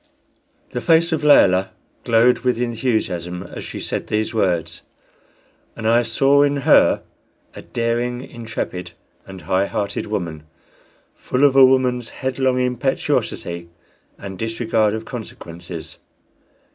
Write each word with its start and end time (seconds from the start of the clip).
The 0.71 0.81
face 0.81 1.11
of 1.11 1.23
Layelah 1.23 1.69
glowed 2.05 2.39
with 2.39 2.57
enthusiasm 2.59 3.43
as 3.43 3.63
she 3.63 3.79
said 3.79 4.07
these 4.07 4.33
words, 4.33 4.81
and 5.75 5.87
I 5.87 6.01
saw 6.01 6.41
in 6.41 6.57
her 6.61 7.03
a 7.53 7.61
daring, 7.61 8.23
intrepid, 8.23 8.93
and 9.27 9.41
high 9.41 9.67
hearted 9.67 10.07
woman, 10.07 10.45
full 11.13 11.43
of 11.43 11.55
a 11.55 11.63
woman's 11.63 12.09
headlong 12.09 12.57
impetuosity 12.59 13.69
and 14.17 14.39
disregard 14.39 14.95
of 14.95 15.05
consequences. 15.05 15.99